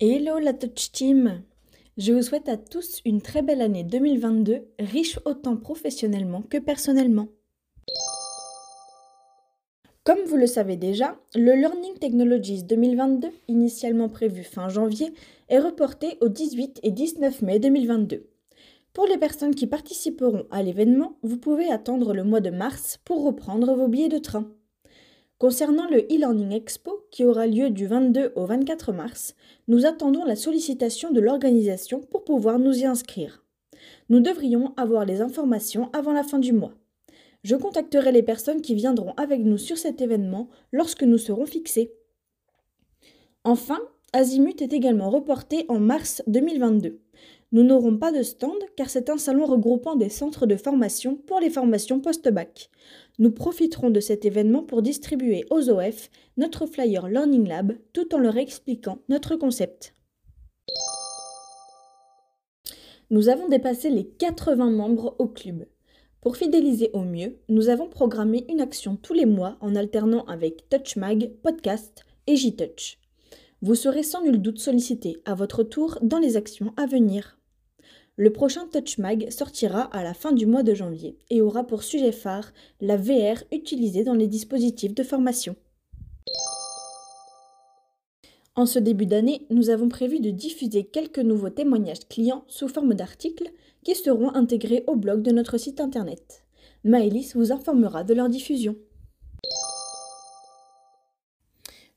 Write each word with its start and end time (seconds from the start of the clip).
Hello 0.00 0.40
la 0.40 0.52
Touch 0.52 0.90
Team 0.90 1.42
Je 1.96 2.12
vous 2.12 2.22
souhaite 2.22 2.48
à 2.48 2.56
tous 2.56 3.00
une 3.04 3.22
très 3.22 3.42
belle 3.42 3.62
année 3.62 3.84
2022, 3.84 4.66
riche 4.80 5.20
autant 5.24 5.56
professionnellement 5.56 6.42
que 6.42 6.58
personnellement. 6.58 7.28
Comme 10.02 10.24
vous 10.26 10.36
le 10.36 10.48
savez 10.48 10.76
déjà, 10.76 11.16
le 11.36 11.54
Learning 11.54 11.94
Technologies 12.00 12.64
2022, 12.64 13.28
initialement 13.46 14.08
prévu 14.08 14.42
fin 14.42 14.68
janvier, 14.68 15.14
est 15.48 15.60
reporté 15.60 16.18
au 16.20 16.28
18 16.28 16.80
et 16.82 16.90
19 16.90 17.42
mai 17.42 17.60
2022. 17.60 18.26
Pour 18.94 19.06
les 19.06 19.18
personnes 19.18 19.56
qui 19.56 19.66
participeront 19.66 20.46
à 20.52 20.62
l'événement, 20.62 21.18
vous 21.22 21.36
pouvez 21.36 21.68
attendre 21.68 22.14
le 22.14 22.22
mois 22.22 22.40
de 22.40 22.50
mars 22.50 23.00
pour 23.04 23.24
reprendre 23.24 23.74
vos 23.74 23.88
billets 23.88 24.08
de 24.08 24.18
train. 24.18 24.48
Concernant 25.38 25.90
le 25.90 26.02
e-learning 26.02 26.52
expo 26.52 27.04
qui 27.10 27.24
aura 27.24 27.48
lieu 27.48 27.70
du 27.70 27.88
22 27.88 28.32
au 28.36 28.46
24 28.46 28.92
mars, 28.92 29.34
nous 29.66 29.84
attendons 29.84 30.24
la 30.24 30.36
sollicitation 30.36 31.10
de 31.10 31.18
l'organisation 31.18 32.02
pour 32.02 32.22
pouvoir 32.22 32.60
nous 32.60 32.78
y 32.78 32.84
inscrire. 32.86 33.44
Nous 34.10 34.20
devrions 34.20 34.72
avoir 34.76 35.04
les 35.04 35.20
informations 35.20 35.90
avant 35.92 36.12
la 36.12 36.22
fin 36.22 36.38
du 36.38 36.52
mois. 36.52 36.74
Je 37.42 37.56
contacterai 37.56 38.12
les 38.12 38.22
personnes 38.22 38.62
qui 38.62 38.76
viendront 38.76 39.12
avec 39.16 39.40
nous 39.40 39.58
sur 39.58 39.76
cet 39.76 40.00
événement 40.02 40.48
lorsque 40.70 41.02
nous 41.02 41.18
serons 41.18 41.46
fixés. 41.46 41.92
Enfin, 43.42 43.80
Azimut 44.12 44.62
est 44.62 44.72
également 44.72 45.10
reporté 45.10 45.66
en 45.68 45.80
mars 45.80 46.22
2022. 46.28 47.00
Nous 47.54 47.62
n'aurons 47.62 47.96
pas 47.96 48.10
de 48.10 48.24
stand 48.24 48.58
car 48.74 48.90
c'est 48.90 49.08
un 49.10 49.16
salon 49.16 49.46
regroupant 49.46 49.94
des 49.94 50.08
centres 50.08 50.44
de 50.44 50.56
formation 50.56 51.14
pour 51.14 51.38
les 51.38 51.50
formations 51.50 52.00
post-bac. 52.00 52.68
Nous 53.20 53.30
profiterons 53.30 53.90
de 53.90 54.00
cet 54.00 54.24
événement 54.24 54.64
pour 54.64 54.82
distribuer 54.82 55.44
aux 55.50 55.70
OF 55.70 56.10
notre 56.36 56.66
flyer 56.66 57.06
Learning 57.06 57.46
Lab 57.46 57.78
tout 57.92 58.12
en 58.12 58.18
leur 58.18 58.38
expliquant 58.38 58.98
notre 59.08 59.36
concept. 59.36 59.94
Nous 63.10 63.28
avons 63.28 63.48
dépassé 63.48 63.88
les 63.88 64.04
80 64.04 64.70
membres 64.70 65.14
au 65.20 65.28
club. 65.28 65.64
Pour 66.22 66.36
fidéliser 66.36 66.90
au 66.92 67.02
mieux, 67.02 67.36
nous 67.48 67.68
avons 67.68 67.88
programmé 67.88 68.44
une 68.48 68.62
action 68.62 68.96
tous 68.96 69.14
les 69.14 69.26
mois 69.26 69.58
en 69.60 69.76
alternant 69.76 70.24
avec 70.24 70.68
TouchMag, 70.70 71.30
Podcast 71.44 72.04
et 72.26 72.34
JTouch. 72.34 72.98
Vous 73.62 73.76
serez 73.76 74.02
sans 74.02 74.24
nul 74.24 74.42
doute 74.42 74.58
sollicité 74.58 75.22
à 75.24 75.36
votre 75.36 75.62
tour 75.62 76.00
dans 76.02 76.18
les 76.18 76.36
actions 76.36 76.74
à 76.76 76.86
venir. 76.86 77.38
Le 78.16 78.32
prochain 78.32 78.68
TouchMag 78.68 79.28
sortira 79.30 79.82
à 79.82 80.04
la 80.04 80.14
fin 80.14 80.30
du 80.30 80.46
mois 80.46 80.62
de 80.62 80.72
janvier 80.72 81.18
et 81.30 81.42
aura 81.42 81.66
pour 81.66 81.82
sujet 81.82 82.12
phare 82.12 82.52
la 82.80 82.96
VR 82.96 83.42
utilisée 83.50 84.04
dans 84.04 84.14
les 84.14 84.28
dispositifs 84.28 84.94
de 84.94 85.02
formation. 85.02 85.56
En 88.54 88.66
ce 88.66 88.78
début 88.78 89.06
d'année, 89.06 89.48
nous 89.50 89.68
avons 89.68 89.88
prévu 89.88 90.20
de 90.20 90.30
diffuser 90.30 90.84
quelques 90.84 91.18
nouveaux 91.18 91.50
témoignages 91.50 92.06
clients 92.08 92.44
sous 92.46 92.68
forme 92.68 92.94
d'articles 92.94 93.50
qui 93.82 93.96
seront 93.96 94.32
intégrés 94.32 94.84
au 94.86 94.94
blog 94.94 95.22
de 95.22 95.32
notre 95.32 95.58
site 95.58 95.80
internet. 95.80 96.44
Maëlys 96.84 97.34
vous 97.34 97.50
informera 97.50 98.04
de 98.04 98.14
leur 98.14 98.28
diffusion. 98.28 98.76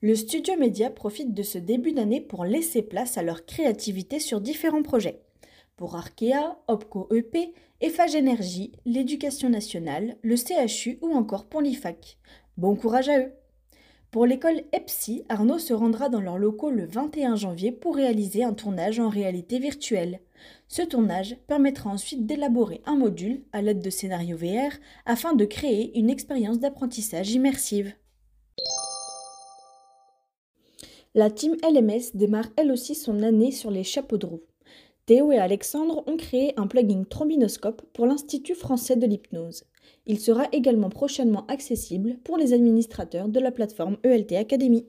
Le 0.02 0.16
studio 0.16 0.58
média 0.58 0.90
profite 0.90 1.36
de 1.36 1.44
ce 1.44 1.60
début 1.60 1.92
d'année 1.92 2.22
pour 2.22 2.44
laisser 2.44 2.82
place 2.82 3.20
à 3.20 3.24
leur 3.24 3.46
créativité 3.46 4.20
sur 4.20 4.42
différents 4.42 4.84
projets. 4.84 5.27
Pour 5.78 5.96
Arkea, 5.96 6.58
Opco 6.68 7.08
EP, 7.14 7.54
Énergie, 7.82 8.72
l'Éducation 8.88 9.48
nationale, 9.48 10.18
le 10.24 10.36
CHU 10.36 10.98
ou 11.04 11.14
encore 11.14 11.46
pour 11.46 11.62
l'IFAC. 11.62 12.18
Bon 12.58 12.76
courage 12.76 13.10
à 13.10 13.20
eux! 13.20 13.32
Pour 14.10 14.26
l'école 14.26 14.64
EPSI, 14.74 15.24
Arnaud 15.30 15.60
se 15.60 15.76
rendra 15.76 16.10
dans 16.10 16.20
leurs 16.20 16.40
locaux 16.40 16.72
le 16.72 16.88
21 16.88 17.36
janvier 17.36 17.72
pour 17.72 17.96
réaliser 17.96 18.44
un 18.44 18.54
tournage 18.54 19.00
en 19.00 19.10
réalité 19.10 19.60
virtuelle. 19.60 20.20
Ce 20.68 20.82
tournage 20.82 21.38
permettra 21.46 21.92
ensuite 21.92 22.26
d'élaborer 22.26 22.82
un 22.88 22.96
module 22.96 23.44
à 23.54 23.62
l'aide 23.62 23.82
de 23.82 23.92
scénarios 23.92 24.38
VR 24.38 24.74
afin 25.06 25.34
de 25.34 25.46
créer 25.46 25.96
une 26.00 26.10
expérience 26.10 26.58
d'apprentissage 26.58 27.30
immersive. 27.34 27.94
La 31.14 31.30
team 31.30 31.56
LMS 31.62 32.16
démarre 32.16 32.50
elle 32.58 32.72
aussi 32.72 32.96
son 32.96 33.22
année 33.22 33.52
sur 33.52 33.70
les 33.70 33.84
chapeaux 33.84 34.18
de 34.18 34.26
roue. 34.26 34.42
Théo 35.08 35.32
et 35.32 35.38
Alexandre 35.38 36.04
ont 36.06 36.18
créé 36.18 36.52
un 36.58 36.68
plugin 36.68 37.06
trombinoscope 37.10 37.82
pour 37.94 38.06
l'Institut 38.06 38.56
français 38.56 38.98
de 38.98 39.08
l'hypnose. 39.08 39.64
Il 40.06 40.20
sera 40.20 40.44
également 40.52 40.90
prochainement 40.90 41.46
accessible 41.48 42.18
pour 42.26 42.38
les 42.38 42.52
administrateurs 42.52 43.30
de 43.30 43.40
la 43.40 43.52
plateforme 43.52 43.96
ELT 44.04 44.34
Academy. 44.34 44.86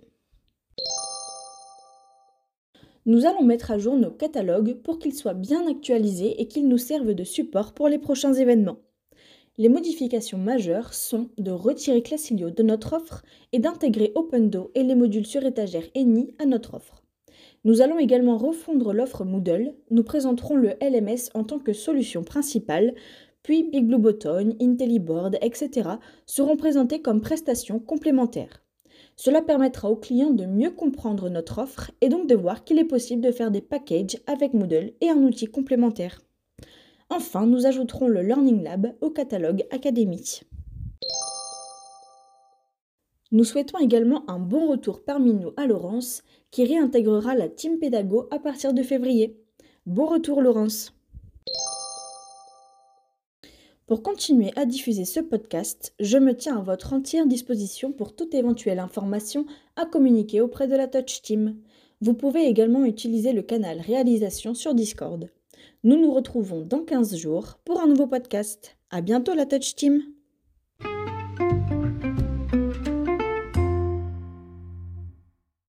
Nous 3.07 3.27
allons 3.27 3.45
mettre 3.45 3.71
à 3.71 3.79
jour 3.79 3.97
nos 3.97 4.11
catalogues 4.11 4.75
pour 4.83 4.99
qu'ils 4.99 5.15
soient 5.15 5.35
bien 5.35 5.69
actualisés 5.71 6.43
et 6.43 6.49
qu'ils 6.49 6.67
nous 6.67 6.79
servent 6.79 7.15
de 7.15 7.23
support 7.23 7.73
pour 7.73 7.87
les 7.87 8.01
prochains 8.01 8.35
événements. 8.35 8.81
Les 9.57 9.69
modifications 9.69 10.39
majeures 10.39 10.95
sont 10.95 11.29
de 11.39 11.53
retirer 11.53 12.03
Classilio 12.03 12.51
de 12.51 12.65
notre 12.65 12.95
offre 12.95 13.23
et 13.53 13.61
d'intégrer 13.61 14.11
OpenDo 14.17 14.73
et 14.75 14.83
les 14.83 14.97
modules 14.97 15.27
sur 15.27 15.45
étagère 15.45 15.87
ENI 15.97 16.35
à 16.41 16.45
notre 16.45 16.75
offre. 16.75 16.98
Nous 17.69 17.83
allons 17.83 17.99
également 17.99 18.39
refondre 18.39 18.95
l'offre 18.95 19.27
Moodle. 19.27 19.75
Nous 19.91 20.03
présenterons 20.03 20.57
le 20.57 20.71
LMS 20.81 21.29
en 21.35 21.45
tant 21.45 21.59
que 21.59 21.75
solution 21.75 22.25
principale 22.25 22.95
puis 23.43 23.63
Big 23.63 23.87
Blue 23.87 23.99
Button, 23.99 24.57
IntelliBoard, 24.59 25.37
etc. 25.43 25.91
seront 26.25 26.57
présentés 26.57 27.03
comme 27.03 27.21
prestations 27.21 27.79
complémentaires. 27.79 28.63
Cela 29.17 29.43
permettra 29.43 29.91
aux 29.91 29.97
clients 29.97 30.31
de 30.31 30.47
mieux 30.47 30.71
comprendre 30.71 31.29
notre 31.29 31.59
offre 31.59 31.91
et 32.01 32.09
donc 32.09 32.27
de 32.27 32.35
voir 32.35 32.65
qu'il 32.65 32.79
est 32.79 32.85
possible 32.85 33.21
de 33.21 33.33
faire 33.33 33.51
des 33.51 33.61
packages 33.61 34.17
avec 34.27 34.55
Moodle 34.55 34.93
et 35.03 35.11
un 35.11 35.23
outil 35.23 35.45
complémentaire. 35.45 36.23
Enfin, 37.11 37.47
nous 37.47 37.67
ajouterons 37.67 38.09
le 38.09 38.23
Learning 38.23 38.63
Lab 38.63 38.95
au 39.03 39.11
catalogue 39.11 39.67
Academy. 39.71 40.41
Nous 43.31 43.45
souhaitons 43.45 43.79
également 43.79 44.29
un 44.31 44.39
bon 44.39 44.71
retour 44.71 45.03
parmi 45.03 45.35
nous 45.35 45.53
à 45.57 45.67
Laurence, 45.67 46.23
qui 46.51 46.65
réintégrera 46.65 47.35
la 47.35 47.49
team 47.49 47.79
Pédago 47.79 48.27
à 48.31 48.39
partir 48.39 48.73
de 48.73 48.83
février. 48.83 49.37
Bon 49.87 50.07
retour 50.07 50.41
Laurence 50.41 50.95
pour 53.89 54.03
continuer 54.03 54.53
à 54.55 54.67
diffuser 54.67 55.07
ce 55.07 55.19
podcast, 55.19 55.95
je 55.99 56.19
me 56.19 56.37
tiens 56.37 56.59
à 56.59 56.63
votre 56.63 56.93
entière 56.93 57.27
disposition 57.27 57.91
pour 57.91 58.15
toute 58.15 58.35
éventuelle 58.35 58.81
information 58.81 59.47
à 59.77 59.87
communiquer 59.87 60.43
auprès 60.43 60.69
de 60.69 60.77
la 60.77 60.89
Touch 60.89 61.23
Team. 61.23 61.57
Vous 62.03 62.13
pouvez 62.13 62.45
également 62.45 62.85
utiliser 62.85 63.33
le 63.33 63.41
canal 63.41 63.81
réalisation 63.81 64.53
sur 64.53 64.75
Discord. 64.75 65.31
Nous 65.85 65.99
nous 65.99 66.13
retrouvons 66.13 66.67
dans 66.67 66.85
15 66.85 67.17
jours 67.17 67.59
pour 67.65 67.81
un 67.81 67.87
nouveau 67.87 68.07
podcast. 68.07 68.77
À 68.91 69.01
bientôt 69.01 69.33
la 69.33 69.47
Touch 69.47 69.75
Team! 69.75 70.03